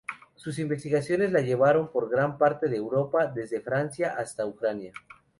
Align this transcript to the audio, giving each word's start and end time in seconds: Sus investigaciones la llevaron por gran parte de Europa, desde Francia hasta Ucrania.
Sus 0.35 0.57
investigaciones 0.57 1.31
la 1.31 1.41
llevaron 1.41 1.91
por 1.91 2.09
gran 2.09 2.39
parte 2.39 2.67
de 2.67 2.75
Europa, 2.77 3.27
desde 3.27 3.61
Francia 3.61 4.15
hasta 4.17 4.47
Ucrania. 4.47 4.93